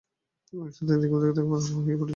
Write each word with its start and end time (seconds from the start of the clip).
সুতরাং 0.75 0.97
তিনি 0.99 1.07
কিংকর্তব্যবিমূঢ় 1.11 1.83
হইয়া 1.85 1.97
পড়িলেন। 1.99 2.09